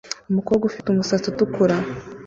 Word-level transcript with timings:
Umukobwa 0.29 0.63
ufite 0.69 0.87
umusatsi 0.89 1.25
utukura 1.31 1.75